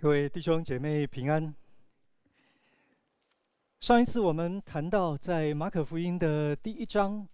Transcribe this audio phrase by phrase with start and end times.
[0.00, 1.52] 各位弟兄姐妹平安。
[3.80, 7.26] 上一次我们谈到，在马可福音的第一章，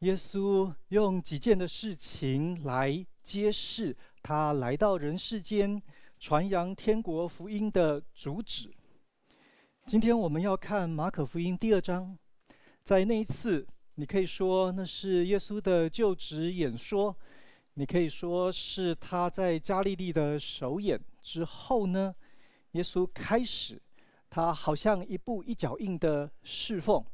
[0.00, 5.80] 耶稣用几件的事情来揭示他来到人世间
[6.18, 8.68] 传扬天国福音的主旨。
[9.86, 12.18] 今天我们要看马可福音第二章，
[12.82, 13.64] 在那一次，
[13.94, 17.16] 你可以说那是耶稣的就职演说，
[17.74, 21.00] 你可以说是他在加利利的首演。
[21.22, 22.14] 之后呢，
[22.72, 23.80] 耶稣开始，
[24.28, 27.04] 他好像一步一脚印的侍奉。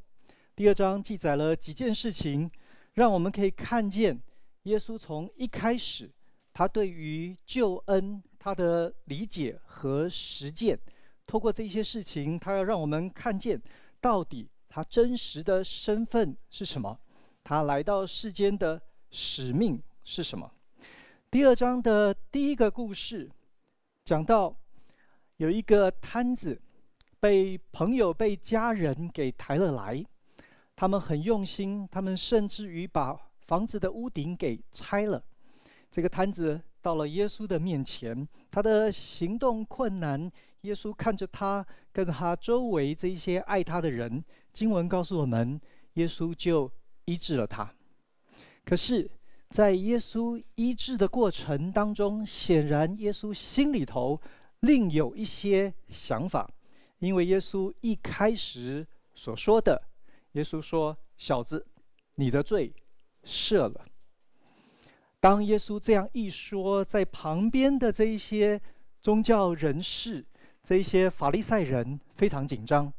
[0.55, 2.49] 第二章记载了几件事情，
[2.93, 4.19] 让我们可以看见
[4.63, 6.11] 耶稣从一开始，
[6.51, 10.77] 他对于救恩他的理解和实践。
[11.25, 13.61] 透过这些事情，他要让我们看见
[14.01, 16.99] 到底他真实的身份是什么，
[17.43, 20.51] 他来到世间的使命是什么。
[21.29, 23.29] 第二章的第一个故事。
[24.09, 24.51] 讲到
[25.37, 26.59] 有一个瘫子
[27.19, 30.03] 被朋友、被家人给抬了来，
[30.75, 35.23] 他们很用心，他们甚至于把房子的屋顶给拆了。
[35.91, 40.27] 这个瘫子到了耶稣的面前，他的行动困难，
[40.61, 45.61] 耶稣看着他跟他周围这些爱他的人，经文告诉我们，
[45.93, 46.71] 耶稣就
[47.05, 47.71] 医治了他。
[48.65, 49.07] 可是，
[49.49, 54.19] 在耶稣医治的过程当中，显然耶稣心里头
[54.59, 56.47] 另有一些想法，
[56.99, 59.81] 因为耶稣一开始所说的，
[60.33, 61.65] 耶稣说：“小子，
[62.15, 62.71] 你的罪
[63.23, 63.85] 赦了。”
[65.19, 68.61] 当耶稣这样一说，在旁边的这一些
[69.01, 70.23] 宗教人士、
[70.63, 72.93] 这一些法利赛人非常紧张，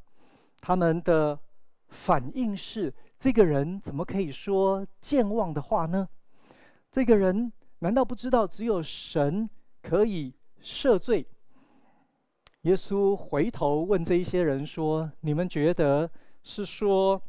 [0.60, 1.38] 他们的
[1.90, 6.08] 反应是：这个人怎么可以说健忘的话呢？
[6.90, 9.48] 这个人难道不知道只有神
[9.80, 11.24] 可以赦罪？
[12.62, 16.10] 耶稣回头问这一些人说：“你们觉得
[16.42, 17.22] 是说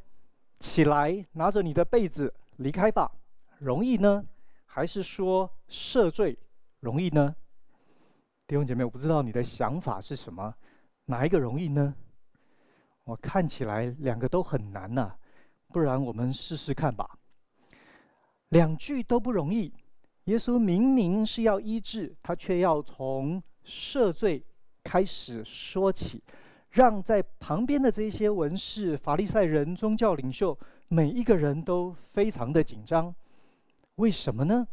[0.59, 3.09] 起来拿着你的被子离开吧，
[3.59, 4.25] 容易呢，
[4.65, 6.37] 还是说赦罪
[6.79, 7.35] 容易呢？”
[8.47, 10.53] 弟兄姐妹，我不知道你的想法是什么，
[11.05, 11.95] 哪一个容易呢？
[13.03, 15.15] 我看起来两个都很难呐，
[15.67, 17.17] 不然我们试试看吧。
[18.51, 19.73] 两句都不容易。
[20.25, 24.45] 耶稣明明是要医治，他却要从赦罪
[24.83, 26.23] 开始说起，
[26.69, 30.57] 让在旁边的这些文士、法利赛人、宗教领袖，
[30.89, 33.13] 每一个人都非常的紧张。
[33.95, 34.67] 为什么呢？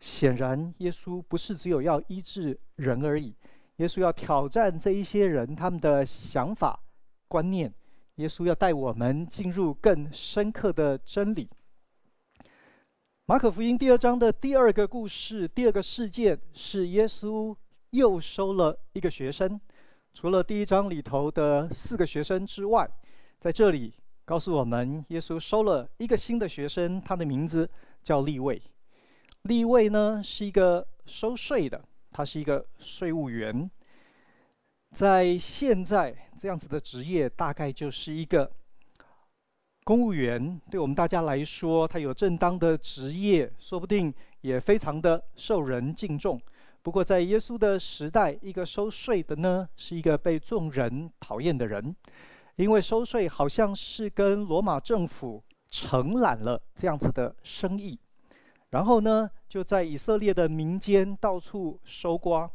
[0.00, 3.34] 显然，耶稣不是只有要医治人而已，
[3.76, 6.78] 耶稣要挑战这一些人他们的想法、
[7.28, 7.72] 观念。
[8.16, 11.48] 耶稣要带我们进入更深刻的真理。
[13.26, 17.56] 马可福音第二章的第二个故事，第二个事件是耶稣
[17.88, 19.58] 又收了一个学生。
[20.12, 22.86] 除了第一章里头的四个学生之外，
[23.40, 23.94] 在这里
[24.26, 27.66] 告诉我们，耶稣收了一个新的学生，他的名字
[28.02, 28.60] 叫利未。
[29.44, 31.82] 利未呢是一个收税的，
[32.12, 33.70] 他是一个税务员。
[34.92, 38.52] 在现在这样子的职业，大概就是一个。
[39.84, 46.40] 公务员对我们大家来说，他有正当的职业，说不定也非常的受人敬重。
[46.80, 51.94] 不过，在耶稣的时代，一个收税的呢，是一个被众人讨厌的人，
[52.56, 57.98] 因为收税好像是跟罗马政府承揽了这样子的生意，
[58.70, 62.50] 然后呢，就在以色列的民间到处收刮，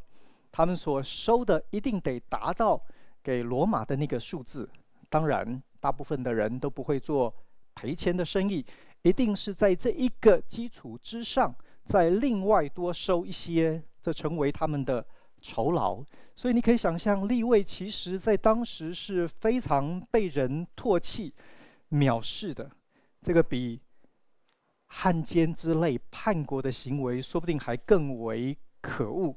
[0.52, 2.82] 他们所收的一定得达到
[3.22, 4.68] 给罗马的那个数字，
[5.12, 5.62] 当然。
[5.80, 7.34] 大部分的人都不会做
[7.76, 8.66] 赔钱的生意，
[9.04, 15.06] 一定是在这一个基础之上，再另外多收一些，这成为他们的
[15.42, 16.04] 酬劳。
[16.36, 21.34] 所以你可以想象，利位其实在当时是非常被人唾弃、
[21.92, 22.70] 藐视的。
[23.22, 23.82] 这个比
[24.88, 29.36] 汉奸之类叛国的行为，说不定还更为可恶，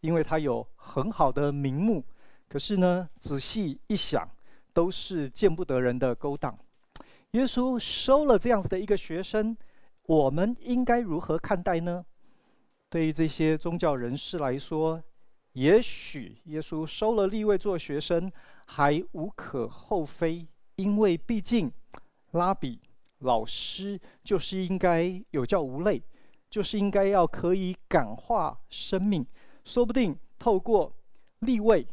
[0.00, 2.04] 因为他有很好的名目。
[2.48, 4.28] 可是呢，仔细一想。
[4.74, 6.58] 都是见不得人的勾当。
[7.30, 9.56] 耶稣收了这样子的一个学生，
[10.02, 12.04] 我们应该如何看待呢？
[12.90, 15.02] 对于这些宗教人士来说，
[15.52, 18.30] 也许耶稣收了立位做学生
[18.66, 21.72] 还无可厚非，因为毕竟
[22.32, 22.80] 拉比
[23.20, 26.02] 老师就是应该有教无类，
[26.50, 29.26] 就是应该要可以感化生命，
[29.64, 30.92] 说不定透过
[31.40, 31.86] 立位。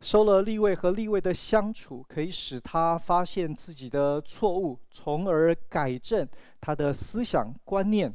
[0.00, 6.26] 收了利未和利未的相处，可以使他发现自己的错误，从而改正
[6.60, 8.12] 他的思想观念，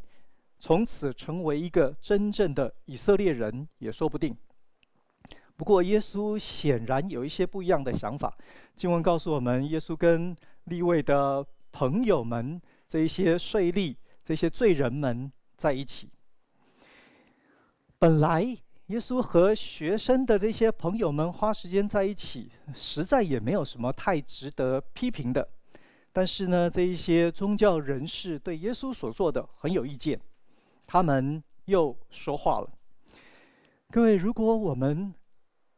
[0.60, 4.36] 从此成为一个真正的以色列人也说不定。
[5.56, 8.36] 不过，耶稣显然有一些不一样的想法。
[8.76, 10.36] 经文告诉我们，耶稣跟
[10.66, 16.10] 利未的朋友们，这一些税吏、这些罪人们在一起。
[18.00, 25.48] 本来，耶稣和学生的这些朋友们花时间在一起，实在也没有什么太值得批评的。
[26.14, 30.22] 但是呢，这一些宗教人士对耶稣所做的很有意见，
[30.86, 32.70] 他们又说话了。
[33.90, 35.12] 各位，如果我们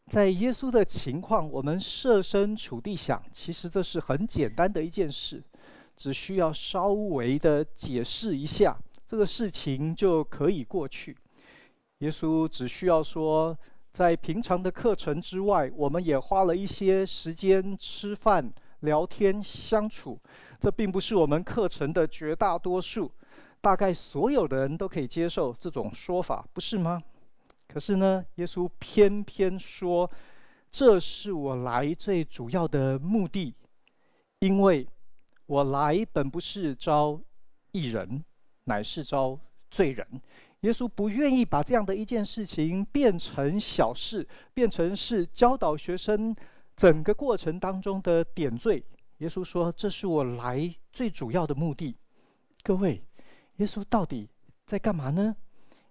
[0.07, 5.42] 在耶稣的情况，我们设身处地想，其实这是很简单的一件事，
[5.95, 11.15] 只需要稍微的解释一下，这个事情就可以过去。
[11.99, 13.57] 耶稣只需要说，
[13.89, 20.19] 在平常的课程之外，我们也花了一些时间吃饭、聊天、相处，
[20.59, 23.11] 这并不是我们课程的绝大多数，
[23.59, 27.01] 大概所有的人都可以接受这种说法，不是吗？
[27.67, 30.09] 可是呢，耶稣偏偏说
[30.69, 33.55] ：“这是我来最主要的目的，
[34.39, 34.88] 因为
[35.47, 37.19] 我来本不是招
[37.71, 38.23] 义人，
[38.65, 39.39] 乃是招
[39.71, 40.05] 罪人。”
[40.62, 46.36] 耶稣不愿意把这样的一件事情变成小事，变成是教导学生
[46.75, 48.83] 整个过程当中的点缀。
[49.19, 51.95] 耶稣说：“这是我来最主要的目的。”
[52.63, 53.04] 各位，
[53.57, 54.30] 耶稣到底
[54.65, 55.36] 在干嘛呢？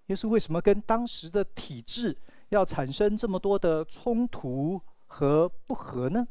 [0.06, 2.16] 耶稣为什么跟当时的体制
[2.50, 6.26] 要产生这么多的冲突和不和呢？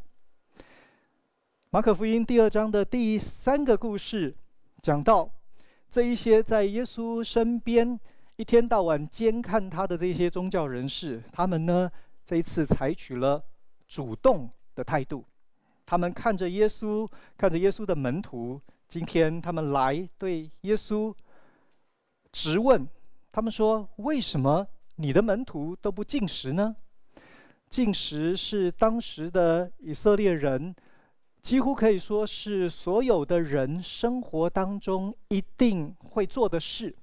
[1.69, 4.35] 马可福音第二章的第三个故事
[4.81, 5.29] 讲到，
[5.89, 7.99] 这一些在耶稣身边
[8.37, 11.89] 一天到晚监看他的这些宗教人士，他们呢，
[12.25, 13.41] 这一次采取了
[13.87, 15.23] 主动的态度，
[15.85, 18.59] 他们看着耶稣，看着耶稣的门徒，
[18.89, 21.15] 今天他们来对耶稣
[22.33, 22.85] 质问。
[23.31, 26.75] 他们说：“为什么你的门徒都不进食呢？
[27.69, 30.75] 进食是当时的以色列人，
[31.41, 36.93] 几乎可以说是所有的人生活当中一定会做的事。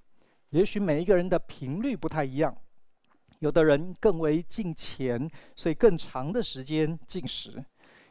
[0.52, 2.54] 也许每一个人的频率不太一样，
[3.38, 7.52] 有的人更为近前，所以更长的时间进食；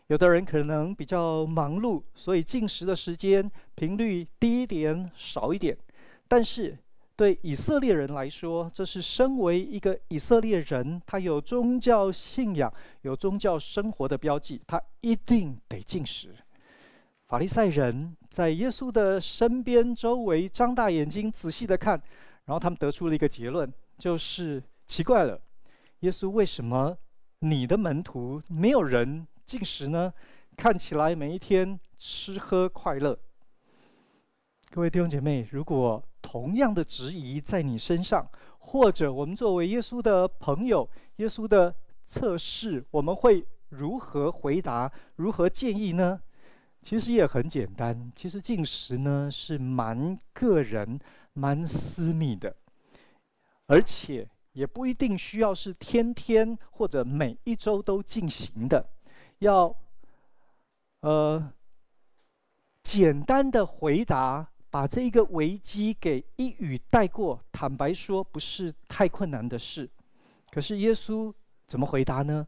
[0.08, 5.78] 有的人可能比较忙碌，所以进食的时间频率低一点、少一点。
[6.28, 6.76] 但是，
[7.16, 12.74] 对以色列人来说，这是身为一个以色列人，他有宗教信仰、
[13.04, 16.30] 有宗教生活的标记，他一定得进食。
[17.28, 22.02] 法利赛人在耶稣的身边、周围张大眼睛仔细的看，
[22.46, 25.40] 然后他们得出了一个结论，就是奇怪了，
[26.00, 26.98] 耶稣为什么
[27.40, 30.14] 你的门徒没有人进食呢？
[30.58, 33.18] 看起来每一天吃喝快乐。
[34.70, 38.30] 各位弟兄姐妹，如果同样的质疑在你身上，
[38.60, 41.74] 或者我们作为耶稣的朋友，耶稣的
[42.06, 44.92] 测试，我们会如何回答？
[45.16, 46.22] 如何建议呢？
[46.82, 48.12] 其实也很简单。
[48.16, 51.00] 其实进食呢是蛮个人、
[51.34, 52.56] 蛮私密的，
[53.68, 58.90] 而且也不一定需要是天天或者每一周都进行的。
[59.40, 59.76] 要
[61.02, 61.52] 呃
[62.84, 64.48] 简单的回答。
[64.72, 69.90] 把这一个危机给一语带过，坦白说不是太困难的事。
[70.50, 71.30] 可是耶稣
[71.68, 72.48] 怎么回答呢？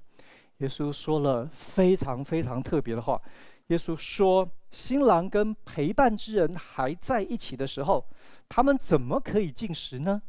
[0.59, 3.21] 耶稣说了非常非常特别的话。
[3.67, 8.05] 耶稣说：“新郎跟陪伴之人还在一起的时候，
[8.49, 10.21] 他们怎么可以进食呢？”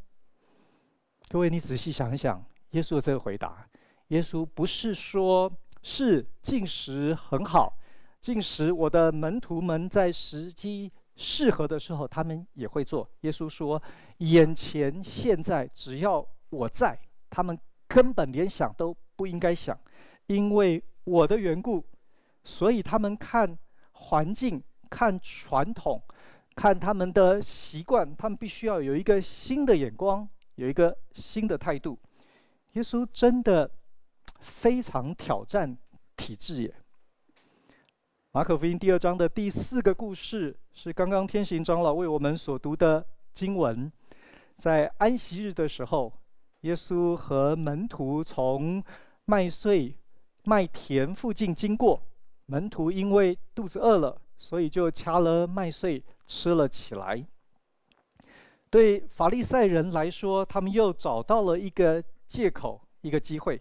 [1.29, 3.69] 各位，你仔细想一想，耶稣的这个回答，
[4.09, 7.79] 耶稣不是说是进食很好，
[8.21, 10.93] 进食我的门徒们在时机。
[11.17, 13.09] 适合的时候，他们也会做。
[13.21, 13.81] 耶稣说
[14.19, 16.99] ：“眼前现在，只要我在，
[17.31, 19.79] 他们根本连想都不应该想，
[20.27, 21.85] 因为我的缘故，
[22.45, 23.59] 所以他们看
[23.93, 26.03] 环境、看传统、
[26.55, 31.99] 看他们的习惯，他们必须要有一个新的眼光，有一个新的态度。”
[32.75, 33.71] 耶稣真的
[34.41, 35.77] 非常挑战
[36.17, 36.75] 体制耶。
[38.33, 43.91] 马可福音第二章的第四个故事是刚刚天行长老为我们所读的经文。
[44.57, 46.13] 在安息日的时候，
[46.63, 48.83] 耶稣和门徒从
[49.25, 49.97] 麦穗
[50.43, 52.03] 麦田附近经过，
[52.47, 57.27] 门徒因为肚子饿了，所以就掐了麦穗吃了起来。
[58.71, 63.61] 对法利赛人来说，他们又找到了一个借口，一个机会。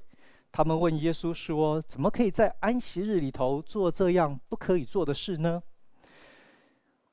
[0.52, 5.62] 他们问耶稣说：“怎么可以在安息日里头做这样不可以做的事呢？”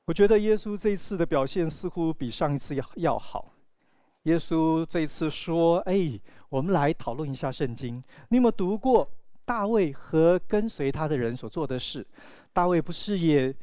[0.05, 3.53] 我觉得耶稣这一次的表现似乎比上一次要要好。
[4.23, 7.95] 耶稣这次说：“哎，我们来讨论一下圣经。
[8.29, 9.09] 你有没有读过
[9.51, 12.07] 大卫和跟随他的人所做的事？
[12.53, 13.53] 大卫不是也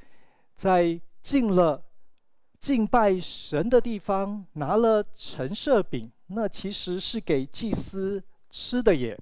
[0.55, 1.83] 在进了
[2.61, 9.19] 敬拜神的地方，拿了陈设饼，那其实是给祭司吃的耶。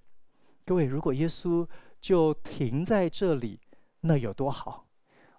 [0.65, 1.65] 各位，如果耶稣
[2.01, 3.61] 就停在这里，
[4.01, 4.89] 那有多好？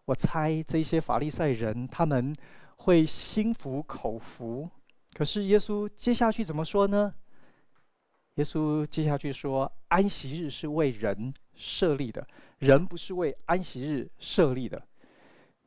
[0.05, 2.33] 我猜这些法利赛人他们
[2.77, 4.69] 会心服口服。”
[5.13, 7.13] 可是耶稣接下去怎么说呢？
[8.37, 12.25] 耶稣接下去说：“安息日是为人设立的，
[12.59, 14.81] 人不是为安息日设立的。”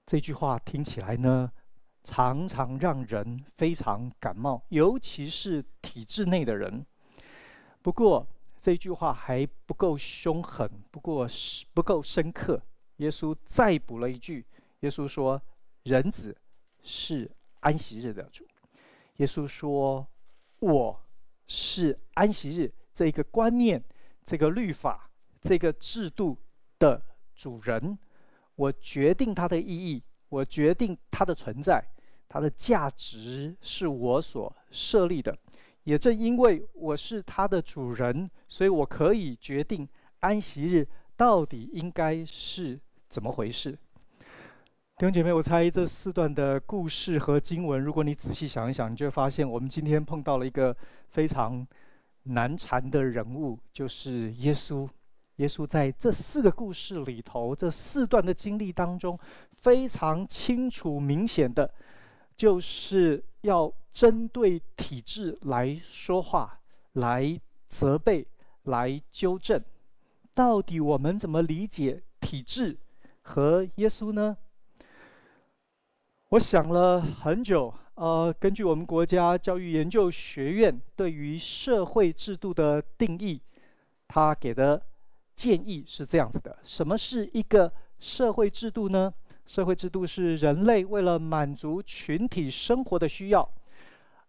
[0.06, 1.50] 这句话听起来呢，
[2.04, 6.86] 常常让人非常感冒，尤其是体制内的人。
[7.82, 8.24] 不过
[8.56, 12.62] 这句话还不够凶狠，不过是不够深刻。
[12.98, 14.46] 耶稣再补了一句
[14.80, 15.42] ：“耶稣说，
[15.82, 16.36] 人子
[16.84, 17.28] 是
[17.60, 18.46] 安息日的主。”
[19.18, 20.06] 耶稣说
[20.60, 21.00] ：“我
[21.52, 23.82] 是安息日这个观念、
[24.22, 26.38] 这个律法、这个制度
[26.78, 27.02] 的
[27.34, 27.98] 主人。
[28.54, 31.84] 我决定它的意义，我决定它的存在，
[32.28, 35.36] 它的价值是我所设立的。
[35.82, 39.88] 也正因为我是它的主人，所以我可以决定
[40.20, 42.78] 安息日到底应该是
[43.08, 43.76] 怎么回事。”
[45.00, 50.76] 弟兄姐妹，我猜这四段的故事和经文，如果你仔细想一想，你就会发现，我们今天碰到了一个
[51.08, 51.66] 非常
[52.24, 54.86] 难缠的人物，就是耶稣。
[55.36, 59.18] 耶稣在这四个故事里头，这四段的经历当中，
[59.54, 61.72] 非常清楚明显的，
[62.36, 66.60] 就是要针对体制来说话，
[66.92, 68.26] 来责备，
[68.64, 69.64] 来纠正。
[70.34, 72.76] 到底我们怎么理解体制
[73.22, 74.36] 和耶稣呢？
[76.30, 83.42] 我想了很久，呃，根据我们国家教育研究学院对于社会制度的定义，
[84.06, 84.80] 他给的
[85.34, 89.12] 建议是这样子的：什么是一个社会制度呢？
[89.44, 93.50] 社会制度是人类为了满足群体生活的需要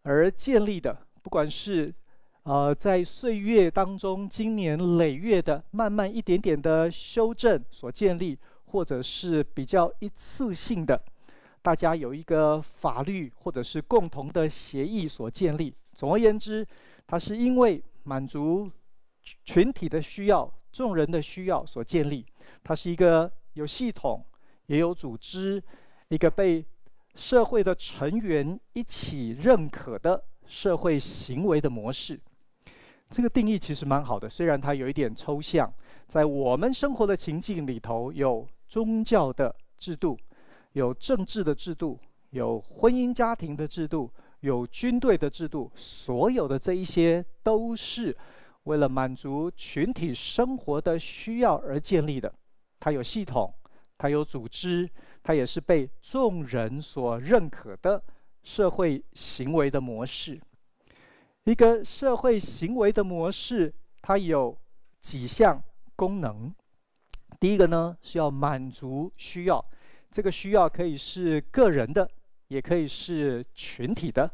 [0.01, 1.93] 而建立的，不管是
[2.41, 10.99] 呃在岁月当中经年累月的慢慢一点点的修正所建立，或者是比较一次性的。
[11.61, 15.73] 大家有一个法律或者是共同的协议所建立。
[15.93, 16.65] 总而言之，
[17.05, 18.69] 它是因为满足
[19.43, 22.25] 群体的需要、众人的需要所建立。
[22.63, 24.25] 它是一个有系统、
[24.65, 25.61] 也有组织、
[26.07, 26.65] 一个被
[27.13, 32.19] 社会的成员一起认可的社会行为的模式。
[33.09, 35.71] 这个定义其实蛮好的，虽然它有一点抽象。
[36.07, 40.17] 在我们生活的情境里头，有宗教的制度。
[40.73, 41.99] 有政治的制度，
[42.29, 48.15] 有婚姻家庭的制度，有军队的制度，所有的这一些都是
[48.63, 52.33] 为了满足群体生活的需要而建立的。
[52.79, 53.53] 它有系统，
[53.97, 54.89] 它有组织，
[55.21, 58.01] 它也是被众人所认可的
[58.43, 60.39] 社会行为的模式。
[61.43, 64.57] 一个社会行为的模式，它有
[65.01, 65.61] 几项
[65.95, 66.53] 功能。
[67.39, 69.63] 第一个呢，是要满足需要。
[70.11, 72.05] 这个需要可以是个人的，
[72.49, 74.29] 也可以是群体的。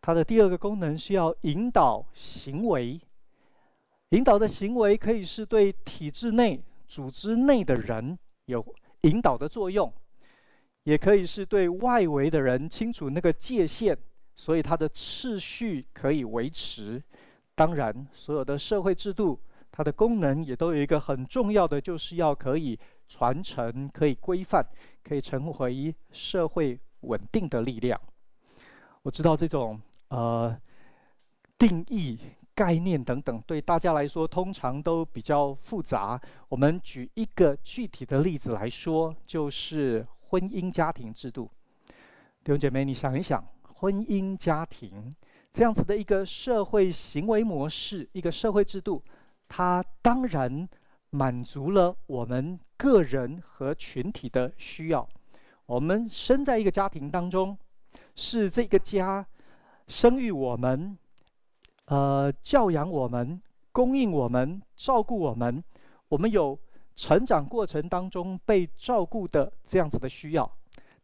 [0.00, 3.00] 它的第二个功能是要引导行为，
[4.08, 9.90] 引导的行为可以是对体制内、组织内的人有引导的作用，
[10.82, 13.96] 也可以是对外围的人清楚那个界限，
[14.34, 17.00] 所以它的秩序可以维持。
[17.54, 19.38] 当然，所有的社会制度，
[19.70, 22.76] 它的功能也都有一个很重要的，就是要可以。
[23.12, 24.66] 传承可以规范，
[25.04, 28.00] 可以成为社会稳定的力量。
[29.02, 29.78] 我知道这种
[30.08, 30.58] 呃
[31.58, 32.18] 定义、
[32.54, 36.18] 概念等等，对大家来说通常都比较复杂。
[36.48, 41.50] 我们举一个具体的例子来说，就是婚姻家庭制度。
[42.42, 45.12] 弟兄姐妹，你想一想，婚姻家庭
[45.52, 49.02] 这样子的一个社会行为模式，一个社会制度，
[49.48, 50.66] 它当然
[51.12, 52.58] 满足了我们。
[52.76, 55.08] 个人和群体的需要，
[55.66, 57.56] 我们生在一个家庭当中，
[58.16, 59.24] 是这个家
[59.86, 60.98] 生育我们，
[61.84, 63.40] 呃，教养我们，
[63.70, 65.62] 供应我们，照顾我们。
[66.08, 66.58] 我们有
[66.96, 70.52] 成长过程当中被照顾的这样子的需要。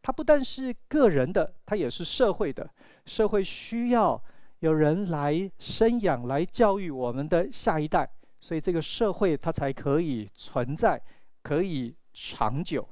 [0.01, 2.69] 它不但是个人的，它也是社会的。
[3.05, 4.21] 社会需要
[4.59, 11.01] 有人来生养、来教育我们的下一代，所以这个社会它才可以存在。
[11.41, 12.87] 可以长久。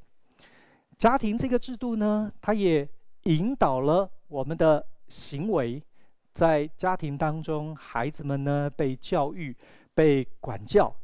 [0.97, 2.87] 家庭这个制度呢，它也
[3.23, 5.83] 引导了我们的行为。
[6.31, 9.55] 在家庭当中，孩子们呢被教育、
[9.93, 10.95] 被管教，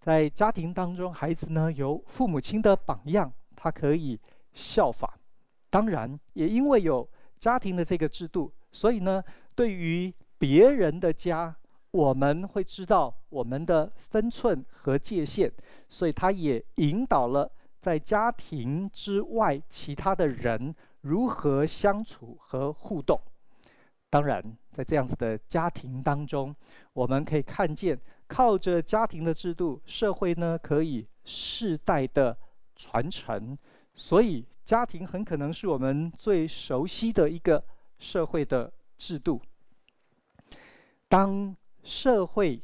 [0.00, 4.18] 在家庭当中，孩子呢有父母亲的榜样，他可以
[4.52, 5.18] 效法。
[5.68, 7.06] 当然，也因为有
[7.40, 9.22] 家庭的这个制度，所以呢，
[9.56, 11.54] 对于别人的家，
[11.94, 15.48] 我们会知道我们的分寸和界限，
[15.88, 17.48] 所以他也引导了
[17.78, 23.20] 在家庭之外其他的人如何相处和互动。
[24.10, 26.52] 当然，在这样子的家庭当中，
[26.94, 27.96] 我们可以看见，
[28.26, 32.36] 靠着家庭的制度，社会呢可以世代的
[32.74, 33.56] 传承。
[33.94, 37.64] 所以，家庭很可能是我们最熟悉的一个
[38.00, 39.40] 社会的制度。
[41.08, 42.60] 当社会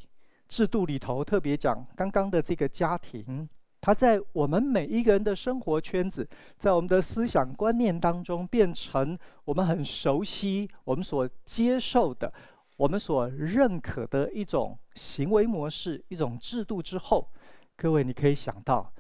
[0.49, 3.49] 制度里头特别讲刚刚的这个家庭，
[3.81, 12.33] 它在我们每一个人的生活圈子，在我们的思想观念当中，变成我们很熟悉、我们所接受的、
[12.77, 17.31] 我们所认可的一种行为模式、一种制度之后，
[17.77, 18.93] 各位你可以想到，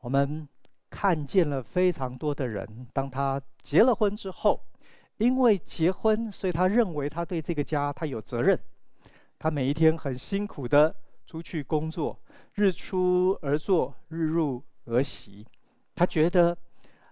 [0.00, 0.46] 我们
[0.88, 4.60] 看见了非常多的人，当他结了婚之后，
[5.16, 8.58] 因为结婚，所以他认为他对这个家他有责任。
[9.46, 10.92] 他每一天很辛苦的
[11.24, 12.18] 出去工作，
[12.54, 15.46] 日出而作，日入而息。
[15.94, 16.58] 他觉得，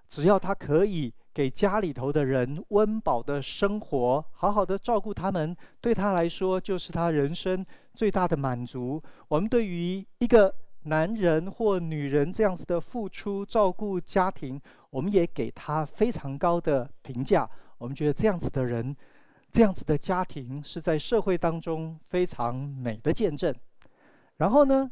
[0.08, 7.64] 只要他可以给家里头的人温饱的生活，好好的照顾他们，对他来说就是他人生
[7.94, 9.00] 最大的满足。
[9.28, 10.52] 我们对于一个
[10.86, 14.60] 男人或女人这样子的付出照顾家庭，
[14.90, 17.48] 我们也给他非常高的评价。
[17.78, 18.92] 我们觉得这样子的人。
[19.54, 23.54] 这样子的家庭是在社会当中非常美的见证。
[24.38, 24.90] 然后呢，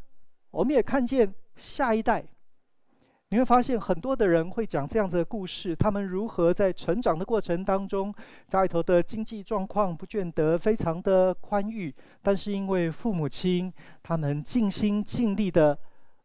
[0.53, 2.25] 我们也看见下一代，
[3.31, 8.15] 你会发现很多的人会讲这样子的故事，他们如何在成长的过程当中，
[8.47, 11.93] 家里头的经济状况不见得非常的宽裕，
[12.23, 15.77] 但是因为父母亲他们尽心尽力的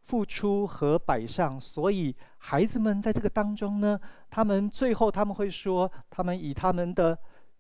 [0.02, 7.17] 付出和摆上，所以孩子们在这个当中呢，他们最后他们会说，他们以他们的。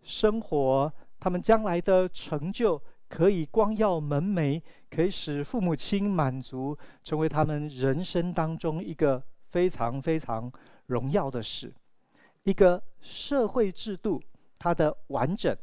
[0.07, 10.49] 生活，他们将来的成就可以光耀门楣，可以使父母亲满足，成为他们人生当中一个非常非常
[10.85, 11.73] 荣耀的事。
[12.43, 14.23] 一个社会制度，
[14.57, 15.53] 它的完整，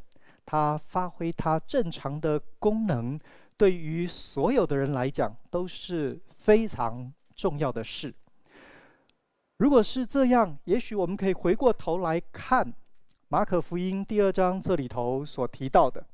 [0.45, 3.19] 它发挥它正常的功能，
[3.57, 8.15] 对于所有的人来讲都是非常重要的事。
[9.57, 12.75] 如果是这样，也许我们可以回过头来看。
[13.35, 16.07] 马可福音第二章这里头所提到的，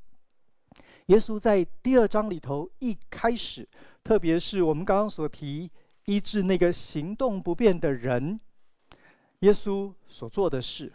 [1.05, 3.69] 耶稣在第二章里头一开始，
[4.03, 5.69] 特别是我们刚刚所提
[6.05, 8.39] 医治那个行动不便的人，
[9.41, 10.91] 耶稣所做的事，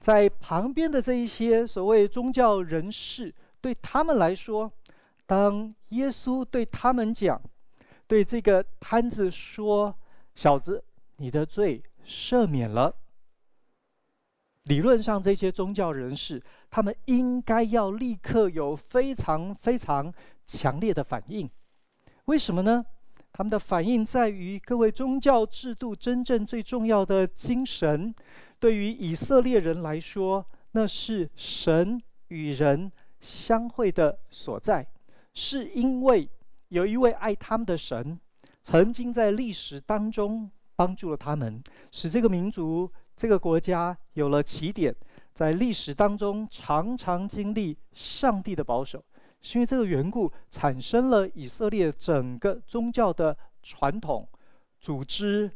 [0.00, 4.68] 在旁边的这一些所谓宗教人士，对他们来说，
[5.26, 7.40] 当耶稣对他们讲，
[8.08, 9.96] 对这个瘫子说
[10.34, 10.82] ：“小子，
[11.18, 12.96] 你的罪赦免了。”
[14.64, 20.12] 理论上，这些宗教人士，他们应该要立刻有非常非常
[20.46, 21.50] 强烈的反应。
[22.26, 22.84] 为什么呢？
[23.32, 28.14] 他们的反应在于，各位宗教制度真正最重要的精神，
[28.60, 34.86] 对于以色列人来说，那是神与人相会的所在。
[35.34, 36.28] 是因为
[36.68, 38.20] 有一位爱他们的神，
[38.62, 42.88] 曾经在历史当中帮助了他们，使这个民族。
[43.14, 44.94] 这个国家有了起点，
[45.32, 49.04] 在历史当中常常经历上帝的保守，
[49.40, 54.28] 是因为这个缘故，产生了以色列整个宗教的传统、
[54.80, 55.50] 组织、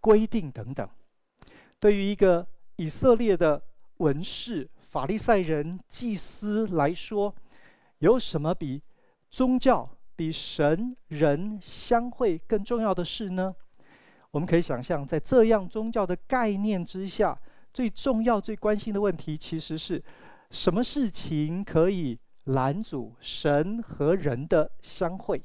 [0.00, 0.88] 规定等等。
[1.78, 2.46] 对于一个
[2.76, 3.62] 以色列的
[3.98, 7.34] 文士、法利赛人、祭司来说，
[7.98, 8.82] 有什么比
[9.30, 13.54] 宗教、比神人相会更重要的事呢？
[14.32, 17.38] 我们可以想象，在这样宗教的概念之下，
[17.72, 20.02] 最重要、最关心的问题，其实是
[20.50, 25.42] 什么事情可以拦阻神和人的相会？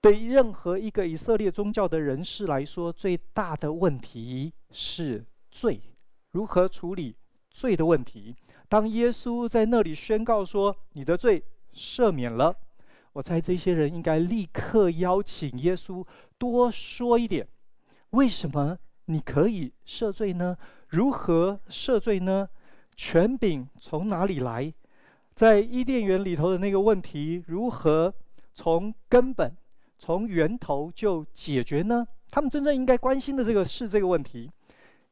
[0.00, 5.80] 对于任何一个以色列宗教的人士来说，最大的问题是罪，
[6.30, 7.16] 如何处理
[7.50, 8.36] 罪的问题？
[8.68, 11.42] 当耶稣在那里宣告说：“你的罪
[11.74, 12.56] 赦免了。”
[13.14, 16.06] 我猜这些人应该立刻邀请耶稣
[16.38, 17.46] 多说一点。
[18.10, 20.56] 为什么你可以赦罪呢？
[20.88, 22.48] 如何赦罪呢？
[22.96, 24.72] 权柄从哪里来？
[25.34, 28.14] 在伊甸园里头的那个问题，如何
[28.54, 29.54] 从根本、
[29.98, 32.06] 从源头就解决呢？
[32.30, 34.50] 他们真正应该关心的这个是这个问题。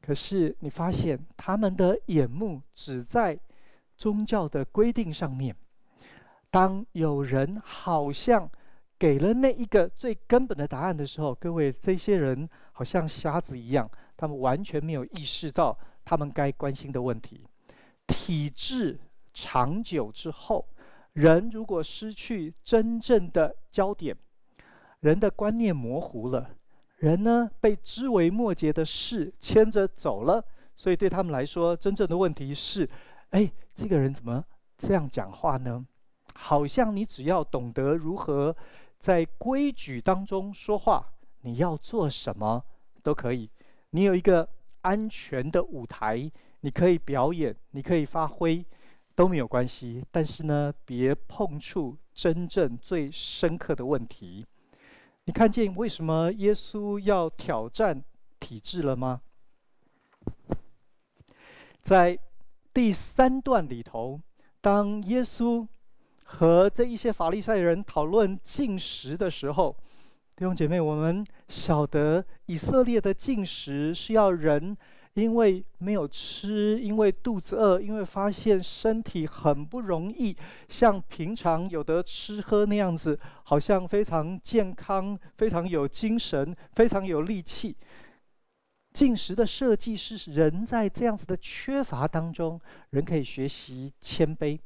[0.00, 3.38] 可是你发现他们的眼目只在
[3.96, 5.54] 宗教的规定上面。
[6.50, 8.50] 当有人好像
[9.04, 13.86] 给了那一个最根本的答案的时候，各位，这些人好像瞎子一样，
[14.16, 17.46] 他们完全没有意识到他们该关心的问题。
[18.06, 18.98] 体制
[19.34, 20.66] 长久之后，
[21.12, 24.16] 人如果失去真正的焦点，
[25.00, 26.56] 人的观念模糊了，
[26.96, 30.42] 人呢被枝微末节的事牵着走了，
[30.74, 32.88] 所以对他们来说，真正的问题是：
[33.32, 34.42] 哎，这个人怎么
[34.78, 35.84] 这样讲话呢？
[36.36, 38.56] 好像你只要懂得如何
[39.04, 41.12] 在规矩当中说话，
[41.42, 42.64] 你要做什么
[43.02, 43.50] 都可以。
[43.90, 44.48] 你有一个
[44.80, 48.64] 安全的舞台，你可以表演，你可以发挥，
[49.14, 50.02] 都没有关系。
[50.10, 54.46] 但是呢，别碰触真正最深刻的问题。
[55.26, 58.02] 你看见为什么耶稣要挑战
[58.40, 59.20] 体制了吗？
[61.82, 62.18] 在
[62.72, 64.18] 第三段里头，
[64.62, 65.68] 当耶稣
[66.24, 69.76] 和这一些法利赛人讨论进食的时候，
[70.36, 74.76] 弟兄姐妹，我们晓得以色列的进食是要人
[75.14, 80.36] 因为没有吃，因为肚子饿，因为发现身体很不容易
[80.68, 87.76] 像平常有得吃喝那样子，好像非常健康、非常有精神、非常有力气。
[88.92, 92.60] 进食的设计是人在这样子的缺乏当中，
[92.90, 94.58] 人可以学习谦卑。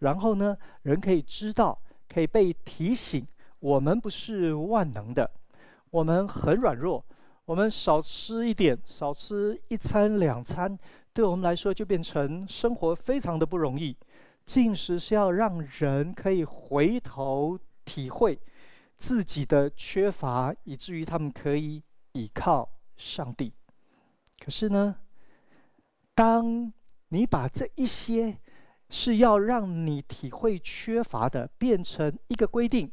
[0.00, 3.26] 然后呢，人可以知道，可以被提醒，
[3.60, 5.30] 我们不是万能的，
[5.90, 7.02] 我们很软弱，
[7.46, 10.76] 我们少吃一点，少吃一餐两餐，
[11.12, 13.96] 对我们来说就变成生活非常的不容易。
[14.46, 18.36] 进食是要让人可以回头体会
[18.96, 21.82] 自己的缺乏，以至于他们可以
[22.12, 23.52] 倚靠上帝。
[24.38, 24.96] 可是呢，
[26.14, 26.72] 当
[27.08, 28.38] 你把这一些，
[28.90, 32.90] 是要让你体会缺乏的，变成一个规定，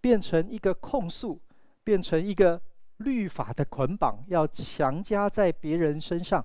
[0.00, 1.40] 变成一个控诉，
[1.84, 2.60] 变成一个
[2.96, 6.44] 律法的捆绑，要强加在别人身上。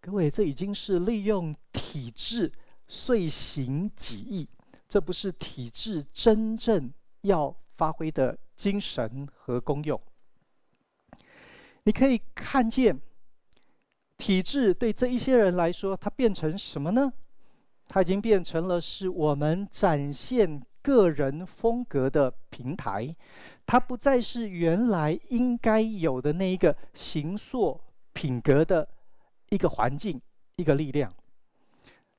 [0.00, 2.50] 各位，这已经是利用体制
[2.88, 4.48] 遂行己意，
[4.88, 6.92] 这不是体制真正
[7.22, 9.98] 要发挥的精神和功用。
[11.84, 13.00] 你可以看见，
[14.18, 17.12] 体制对这一些人来说，它变成什么呢？
[17.86, 23.14] 它已经变成了是我们展现个人风格的平台，
[23.64, 27.80] 它不再是原来应该有的那一个形塑
[28.12, 28.88] 品格的
[29.50, 30.20] 一个环境、
[30.56, 31.12] 一个力量。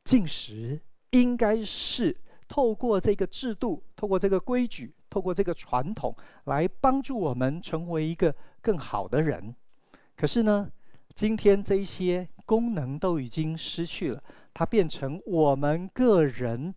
[0.03, 0.79] 进食
[1.11, 2.15] 应该是
[2.47, 9.55] 透过这个制度、透过这个规矩、透过这个传统来帮助我们成为一个更好的人。
[10.15, 10.69] 可是呢，
[11.13, 14.23] 今天这一些功能都已经失去了。
[14.55, 16.73] 它变成我们个人，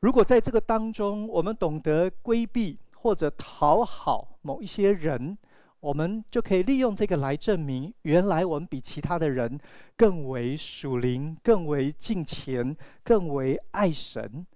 [0.00, 5.38] 如果在这个当中，我们懂得规避或者讨好某一些人，
[5.80, 9.58] 我们就可以利用这个来证明，原来我们比其他的人
[9.96, 14.46] 更为属灵，更为敬虔，更为爱神。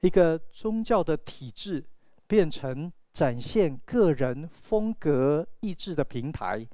[0.00, 1.84] 一个宗教的体制
[2.28, 6.64] 变成展现个人风格意志的平台，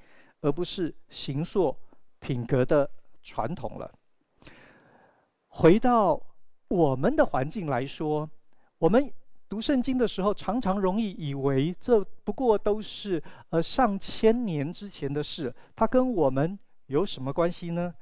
[0.42, 1.74] 而不是形塑
[2.18, 2.90] 品格的
[3.22, 3.90] 传统了。
[5.49, 6.21] 回到
[6.69, 8.29] 我们的环境来说，
[8.79, 9.11] 我们
[9.49, 17.93] 读圣经的时候，常常容易以为这不过都是呃上千年之前的事，它跟我们有什么关系呢？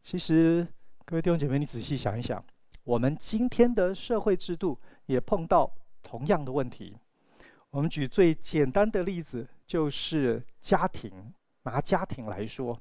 [0.00, 0.66] 其实，
[1.04, 2.44] 各位弟兄姐妹，你仔细想一想，
[2.84, 5.70] 我们今天的社会制度也碰到
[6.02, 6.96] 同样的问题。
[7.70, 11.32] 我们举最简单的例子，就是家庭。
[11.62, 12.80] 拿家庭来说，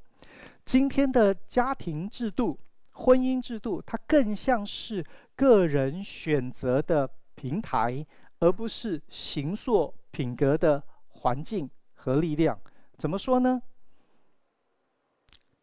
[0.63, 2.57] 今天的家庭制度。
[2.99, 5.03] 婚姻制度，它更像是
[5.35, 8.05] 个人选择的平台，
[8.39, 12.59] 而不是形塑品格的环境和力量。
[12.97, 13.61] 怎么说呢？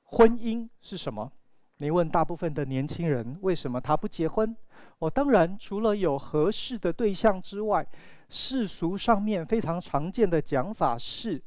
[0.05, 1.31] 婚姻是什么？
[1.77, 4.57] 你问大部分的年轻人，为什么他不结婚？
[4.99, 7.87] 我、哦、当然除了有合适的对象之外，
[8.31, 11.43] 世俗上面非常常见的讲法是，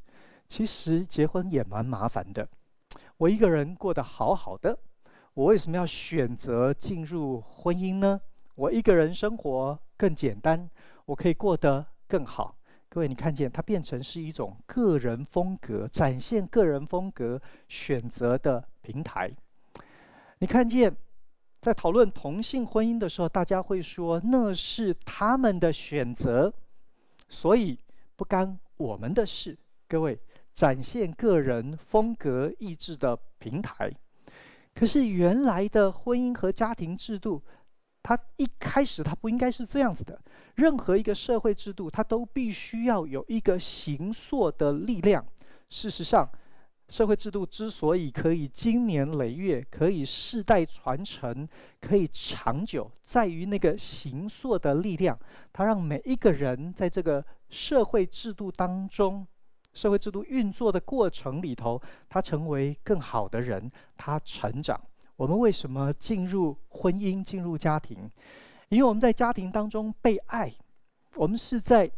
[0.46, 2.48] 其实结婚也蛮麻烦的。
[3.16, 4.78] 我一个人过得好好的。
[5.40, 8.20] 我为什么要选择进入婚姻呢？
[8.56, 10.68] 我一个人生活更简单，
[11.06, 12.58] 我可以过得更好。
[12.90, 19.30] 各位，你看见它变成是一种个人风格，展现个人风格选择的平台。
[20.40, 20.94] 你看见
[21.62, 26.52] 在讨论同性婚姻的时候，大家会说那是他们的选择，
[27.30, 27.78] 所以
[28.14, 29.56] 不干我们的事。
[29.88, 30.20] 各位，
[30.54, 33.90] 展现个人风格意志的平台。
[34.74, 37.42] 可是原来的婚姻和家庭制度，
[38.02, 40.20] 它一开始它不应该是这样子的。
[40.54, 45.24] 任何一个社会制度，它都必须要有一个形塑的力量。
[45.68, 46.30] 事实上，
[46.88, 51.46] 社会制度之所以可以经年累月、可以世代传承、
[51.80, 55.18] 可以长久，在于那个形塑的力量。
[55.52, 59.26] 它让每一个人在这个社会制度当中、
[59.80, 64.78] 社会制度运作的过程里头，他成为更好的人，他成长。
[65.16, 68.10] 我们为什么进入婚姻、进入家庭？
[68.68, 70.52] 因为我们在家庭当中被爱，
[71.14, 71.90] 我们是在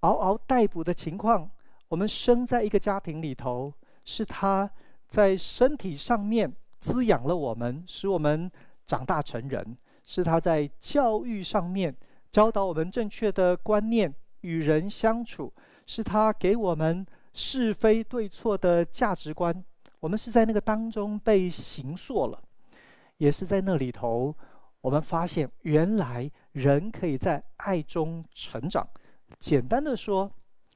[0.00, 1.50] 嗷嗷待哺的情况，
[1.88, 3.74] 我们生在一个家庭里头。
[4.06, 4.70] 是他
[5.06, 8.50] 在身体上面滋养了我们，使我们
[8.86, 9.62] 长大成人；
[10.06, 11.94] 是他在教育上面
[12.32, 15.52] 教导我们正确的观念，与人相处；
[15.84, 17.06] 是他给我们
[17.38, 19.64] 是非对错的价值观。
[20.00, 22.42] 我们是在那个当中被形塑了，
[23.18, 24.34] 也是在那里头，
[24.80, 28.86] 我们发现原来人可以在爱中成长。
[29.38, 30.30] 简单的说。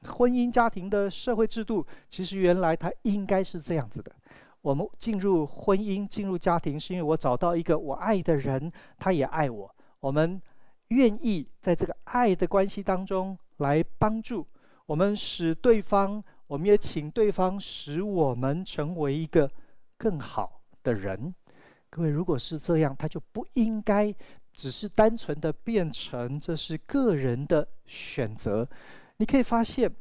[0.05, 4.13] 婚姻家庭的社会制度，其实原来它应该是这样子的：
[4.59, 9.73] 我们进入婚姻、进入家庭，是因为我找到一个我爱的人，他也爱我。
[10.01, 10.41] 我们
[10.89, 14.45] 愿意在这个爱的关系当中来帮助
[14.87, 16.21] 我们，使对方，
[16.53, 19.49] 我们也请对方使我们成为一个
[19.97, 21.33] 更好的人。
[21.89, 24.13] 各位，如果是这样，他就不应该
[24.53, 28.69] 只是单纯的变成这是个人的选择。
[29.17, 29.91] 你可以发现，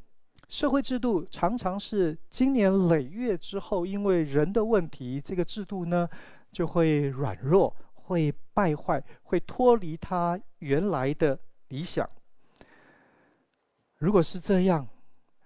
[0.46, 6.06] 社会制度常常是经年累月之后，因为人的问题，这个制度呢
[6.52, 11.38] 就会软弱、会败坏、会脱离它原来的
[11.68, 12.06] 理想。
[13.96, 14.86] 如果是这样，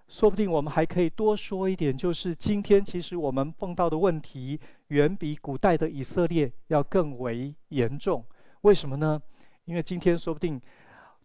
[0.08, 8.24] 说不定我们还可以多说一点，就是今天其实我们碰到的问题，远比古代的以色列要更为严重。
[8.62, 9.20] 为什么呢？
[9.64, 10.60] 因为今天说不定。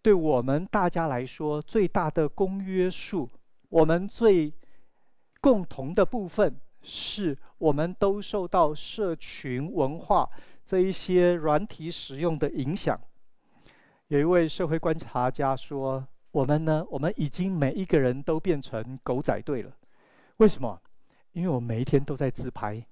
[0.03, 3.29] 对我们大家来说，最大的公约数，
[3.69, 4.51] 我们最
[5.39, 10.27] 共同的部分，是我们都受到社群文化
[10.65, 12.99] 这一些软体使用的影响。
[14.07, 19.71] 有一位社会观察家说：“我们呢，我们已经每一个人都变成狗仔队了。
[20.37, 20.79] 为什么？
[21.33, 22.85] 因为我每一天都在自拍。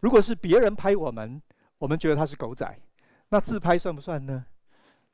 [0.00, 1.40] 如果是别人拍我们，
[1.78, 2.78] 我们觉得他是狗仔，
[3.28, 4.44] 那自拍算不算呢？”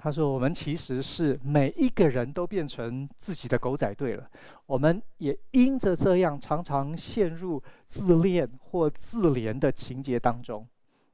[0.00, 4.30] 他说：“我们其实是每一个人都变成自己的狗仔队了。
[4.64, 10.66] 我们也因着这样，常常陷入自恋或自怜的情节当中。”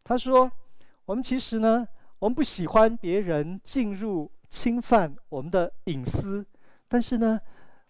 [0.05, 0.51] 他说
[1.07, 1.89] ：“我们其实呢，
[2.19, 6.47] 我们不喜欢别人进入侵犯我们的隐私，
[6.87, 7.41] 但是呢，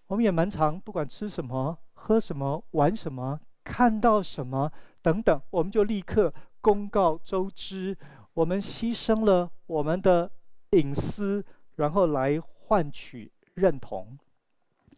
[0.07, 4.72] 我们也蛮常不管吃什么、喝什么、玩什么、看到什么
[5.03, 7.94] 等等，我们就立刻公告周知。
[8.33, 10.31] 我们牺牲了我们的。”
[10.74, 11.44] 隐私，
[11.77, 14.18] 然后来换取认同。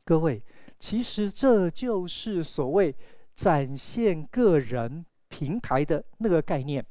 [0.07, 0.42] 各位，
[0.79, 2.96] 其实这就是所谓
[3.35, 6.83] 展现个人平台的那个概念。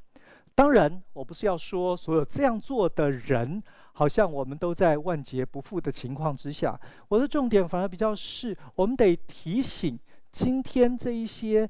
[0.53, 3.63] 当然，我不是要说所有这样做的人，
[3.97, 6.77] 好像我们都在万劫不复的情况之下。
[7.07, 9.97] 我的重点反而比较是，我们得提醒
[10.31, 11.67] 今天这一些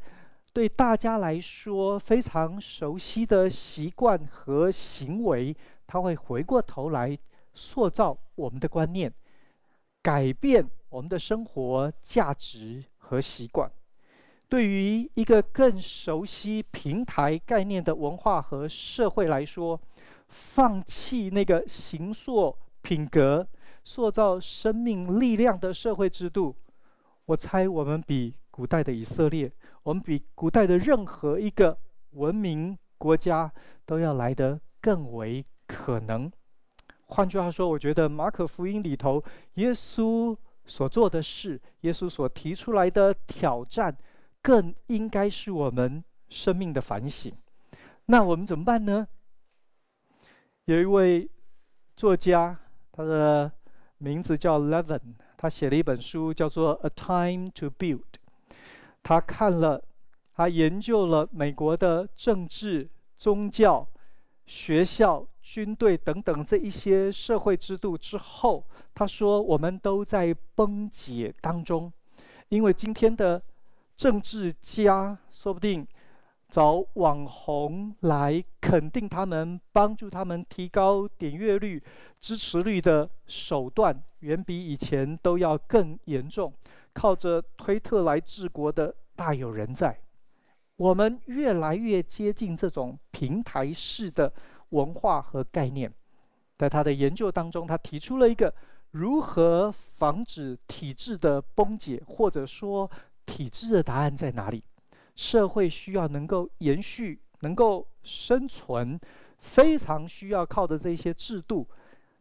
[0.51, 5.55] 对大家来说非常熟悉的习惯和行为。
[5.88, 7.15] 他会回过头来
[7.53, 9.13] 塑造我们的观念，
[10.01, 13.71] 改变我们的生活价值和习惯。
[14.49, 19.79] 对于一个更熟悉平台概念的文化和社会来说，
[20.27, 23.47] 放弃那个形塑品格、
[23.83, 26.55] 塑造生命力量的社会制度，
[27.25, 29.51] 我猜我们比古代的以色列，
[29.83, 31.77] 我们比古代的任何一个
[32.11, 33.51] 文明国家
[33.85, 35.43] 都要来得更为。
[35.67, 36.31] 可能，
[37.07, 39.23] 换句话说，我觉得马可福音里头
[39.55, 43.97] 耶稣所做的事，耶稣所提出来的挑战，
[44.43, 47.33] 更应该是我们生命的反省。
[48.05, 49.07] 那我们怎么办呢？
[50.65, 51.30] 有一位
[51.95, 52.58] 作家，
[52.91, 53.51] 他的
[53.99, 57.99] 名字叫 Levin，他写了一本书，叫做《A Time to Build》。
[59.04, 59.84] 他看了，
[60.34, 63.88] 他研究了美国的政治、宗教、
[64.45, 65.28] 学校。
[65.45, 71.93] 军队等等这一些社会制度之后，他说：“我们都在崩解当中，
[72.49, 73.39] 因为今天的
[73.95, 75.88] 政治家说不定
[76.55, 81.83] 找网红来肯定他们、帮助他们提高点阅率、
[82.21, 86.53] 支持率的手段，远比以前都要更严重。
[86.93, 89.99] 靠着推特来治国的大有人在。
[90.77, 94.31] 我们越来越接近这种平台式的。”
[94.71, 95.93] 文化和概念，
[96.57, 98.53] 在他的研究当中，他提出了一个
[98.91, 102.89] 如何防止体制的崩解，或者说
[103.25, 104.63] 体制的答案在哪里？
[105.15, 108.99] 社会需要能够延续、能够生存，
[109.39, 111.67] 非常需要靠的这些制度，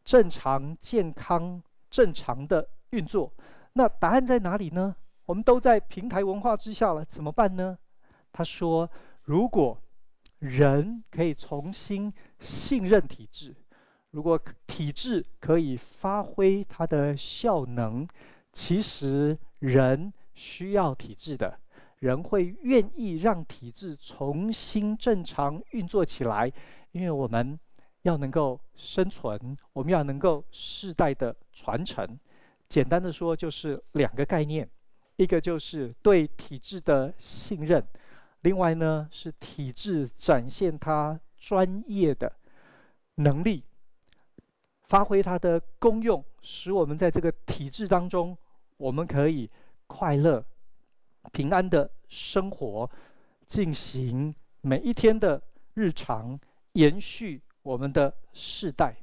[0.05, 3.33] 正常、健康、正常的运作。
[3.73, 4.95] 那答案在哪里呢？
[5.27, 7.79] 我们都在平台文化之下了，怎么办呢？
[8.33, 8.91] 他说
[9.25, 9.81] ：“如果
[10.39, 13.55] 人可以重新信任体制。”
[14.11, 18.07] 如果体制可以发挥它的效能，
[18.53, 21.59] 其实人需要体制的，
[22.05, 26.53] 人会愿意让体制重新正常运作起来，
[26.93, 27.59] 因为我们
[28.03, 32.07] 要能够生存，我们要能够世代的传承。
[32.69, 34.69] 简单的说，就是两个概念，
[35.17, 37.83] 一个就是对体制的信任，
[38.43, 42.31] 另外呢是体制展现它专业的
[43.15, 43.65] 能力。
[44.89, 48.37] 发挥它的功用，使我们在这个体制当中，
[48.77, 49.49] 我们可以
[49.87, 50.45] 快乐、
[51.33, 52.91] 平安的生活，
[53.47, 55.43] 进行每一天的
[55.75, 56.39] 日常，
[56.73, 58.95] 延续我们的世代。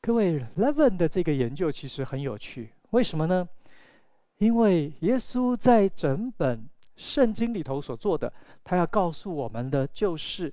[0.00, 3.48] 各位，Levin 的这个研究其实很有趣，为什么呢？
[4.38, 10.52] 因为耶稣在整本圣经里头所做的，他要告诉我们的就是，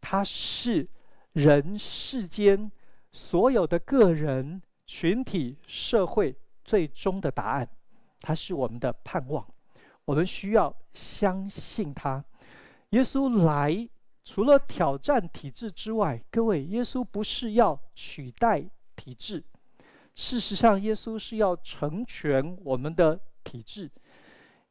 [0.00, 0.88] 他是
[1.32, 2.70] 人世间。
[3.16, 7.68] 所有的个人、群体、社会最终的答案，
[8.20, 9.46] 它是我们的盼望。
[10.04, 12.24] 我们需要相信他。
[12.90, 13.88] 耶稣来，
[14.24, 18.64] 除了挑战体制之外，各位，耶稣不是要取代
[18.94, 19.42] 体制。
[20.14, 23.90] 事实上，耶稣是要成全我们的体制。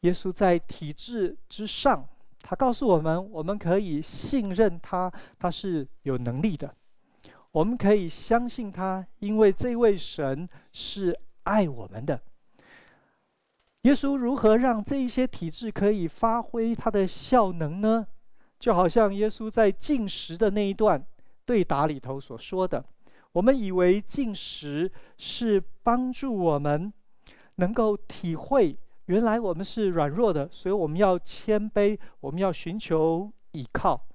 [0.02, 2.08] 耶稣在体制之上，
[2.39, 6.74] 他告诉我们，我们可以信任他，他是有能力的。
[7.52, 12.19] 我们可以相信他，因为这位神是爱我们的。
[13.84, 18.08] 耶稣如何让这一些体制可以发挥它的效能呢？
[18.58, 21.06] 就好像耶稣在进食的那一段
[21.46, 22.86] 对答里头所说的
[23.34, 26.93] ：“我们以为进食是帮助我们
[27.56, 28.74] 能够体会，
[29.08, 34.08] 原来我们是软弱的，所以我们要谦卑，我们要寻求依靠。”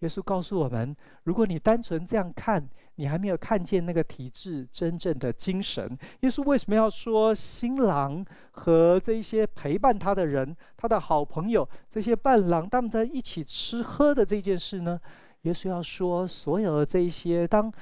[0.00, 5.96] 耶稣告诉我们：如果你单纯这样看，你还没有看见那个体制真正的精神。
[6.20, 15.00] 耶稣为什么要说新郎和这一些陪伴他的人，他的好朋友，这些伴郎，他们在一起吃喝的这件事呢？
[15.42, 17.72] 耶稣要说，所有的这一些，当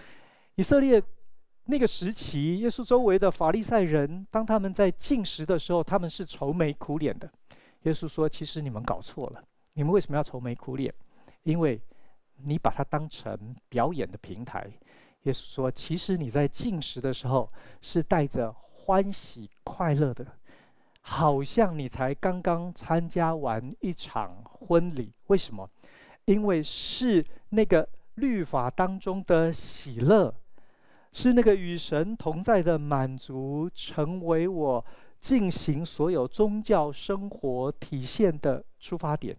[0.57, 1.03] 以色列
[1.67, 7.31] 那个时期，耶稣周围的法利赛人，当他们在进食的时候，他们是愁眉苦脸的。
[7.85, 9.43] 耶稣说：“其实你们搞错了，
[9.75, 10.93] 你们为什么要愁眉苦脸？
[11.45, 11.81] 因为
[12.43, 14.71] 你把它当成表演的平台。”
[15.25, 20.27] 耶稣说：“其实你在进食的时候是带着欢喜快乐的，
[21.01, 25.13] 好像你才刚刚参加完一场婚礼。
[25.29, 25.69] 为什么？
[26.27, 30.35] 因为是那个律法当中的喜乐，
[31.13, 34.85] 是那个与神同在的满足，成为我
[35.21, 39.35] 进行所有宗教生活体现的出发点。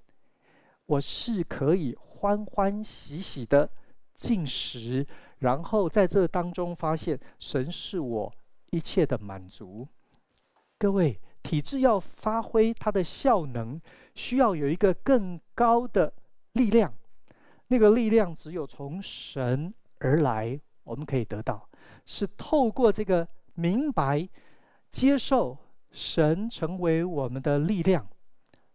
[0.87, 3.69] 我是可以欢欢喜喜的
[4.15, 5.05] 进食。”
[5.39, 8.33] 然后在这当中发现，神是我
[8.71, 9.87] 一切的满足。
[10.77, 13.79] 各位，体制要发挥它的效能，
[14.13, 16.13] 需要有一个更高的
[16.53, 16.93] 力量。
[17.67, 21.67] 那个力量只有从神而来，我们可以得到，
[22.05, 24.27] 是透过这个明白、
[24.91, 25.57] 接受
[25.91, 28.07] 神成为我们的力量，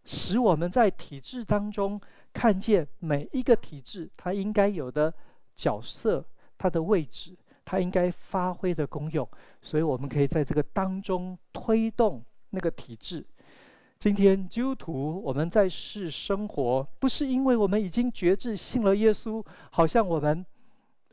[0.03, 1.99] 使我们在体制当中
[2.33, 5.13] 看见每一个体制它应该有的
[5.55, 6.25] 角色。
[6.61, 9.27] 它的位置，它应该发挥的功用，
[9.63, 13.25] 所以我们可以在这个当中推动那个体制。
[13.97, 20.45] 今天基督徒我们在世生活，不是因为我们已经觉知信了耶稣，好像我们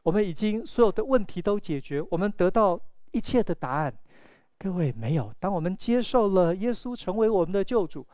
[0.02, 2.78] 我们已经所有的问题都解决，我们得到
[3.12, 3.94] 一切的答案。
[4.58, 8.06] 各位没有，当我们接受了耶稣成为我们的救主，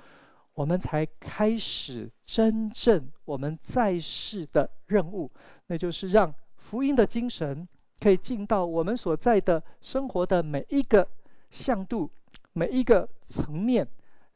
[0.53, 5.29] 我们才开始真正我们在世的任务，
[5.67, 6.33] 那就是让。
[6.65, 7.69] 福音的精神
[8.01, 11.07] 可以进到我们所在的生活的每一个
[11.51, 12.11] 向度、
[12.55, 13.87] 每一个层面，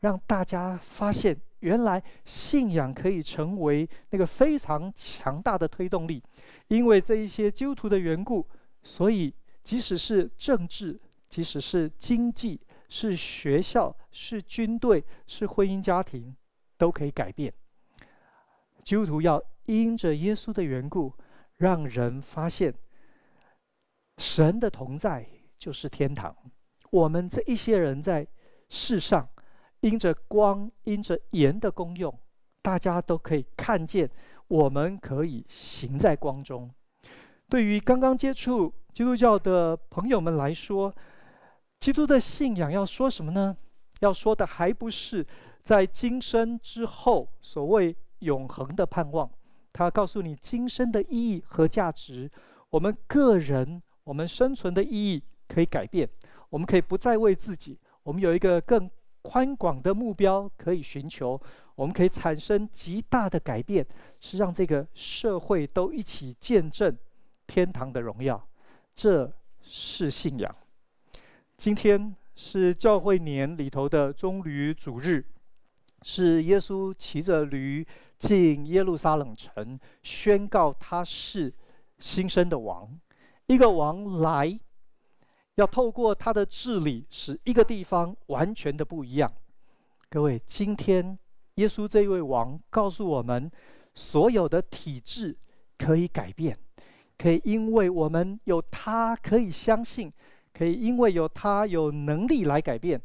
[0.00, 6.22] 让大家发现，原来信仰可以成为那个非常强大的推动力。
[6.68, 8.46] 因为这一些基督徒的缘故，
[8.82, 11.00] 所以即使是政治，
[11.30, 12.60] 即使是经济，
[12.90, 16.36] 是学校，是军队，是婚姻家庭，
[16.76, 17.50] 都可以改变。
[18.84, 21.10] 基督徒要因着耶稣的缘故。
[21.58, 22.72] 让人发现，
[24.16, 25.28] 神的同在
[25.58, 26.34] 就是天堂。
[26.90, 28.26] 我们这一些人在
[28.70, 29.28] 世上，
[29.80, 32.16] 因着光、因着盐的功用，
[32.62, 34.08] 大家都可以看见，
[34.46, 36.70] 我们可以行在光中。
[37.48, 40.94] 对于刚刚接触基督教的朋友们来说，
[41.80, 43.56] 基督的信仰要说什么呢？
[44.00, 45.26] 要说的还不是
[45.62, 49.28] 在今生之后所谓永恒的盼望，
[49.78, 52.28] 他告诉你今生的意义和价值。
[52.70, 56.08] 我们个人，我们生存的意义可以改变，
[56.50, 58.90] 我们可以不再为自己，我们有一个更
[59.22, 61.40] 宽广的目标可以寻求，
[61.76, 63.86] 我们可以产生极大的改变，
[64.18, 66.96] 是让这个社会都一起见证
[67.46, 68.48] 天堂的荣耀。
[68.96, 70.52] 这是信仰。
[71.56, 75.24] 今天是教会年里头的棕榈主日，
[76.02, 77.86] 是耶稣骑着驴
[78.18, 81.54] 进耶路撒冷城，宣告他是
[81.98, 82.98] 新生的王。
[83.46, 84.58] 一个王来，
[85.54, 89.32] 要透过他的治理，使一个地方完全的不一样。
[90.10, 91.18] 各位，今天
[91.54, 93.50] 耶稣这位王告诉我们，
[93.94, 95.36] 所有的体制
[95.78, 96.58] 可以改变，
[97.16, 100.12] 可以因为我们有他，可以相信。
[100.52, 103.00] 可以，因为有他有能力来改变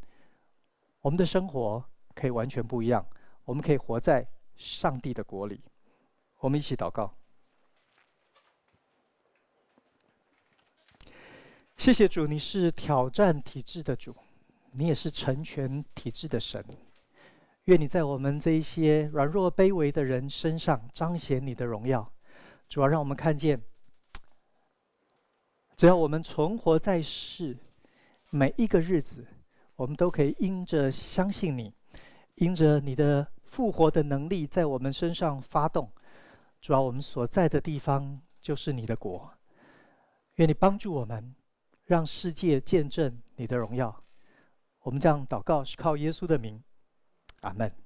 [1.01, 1.83] 我们的生活，
[2.15, 3.05] 可以完全不一样。
[3.45, 5.61] 我们可以活在上帝的国里。
[6.39, 7.13] 我们一起祷告。
[11.77, 14.15] 谢谢主，你是挑战体制的主，
[14.71, 16.63] 你也是成全体制的神。
[17.65, 22.13] 愿你在我们这一些软弱卑微的人身上彰显你的荣耀。
[22.69, 23.61] 主要让我们看见。
[25.75, 27.57] 只要我们存活在世，
[28.29, 29.25] 每一个日子，
[29.75, 31.73] 我们都可以因着相信你，
[32.35, 35.87] 因着你的复活的能力在我们身上发动。
[36.59, 39.31] 主要我们所在的地方就是你的国。
[40.37, 41.35] 愿你帮助我们，
[41.83, 44.03] 让世界见证你的荣耀。
[44.79, 46.63] 我们这样祷告是靠耶稣的名，
[47.41, 47.82] 阿门。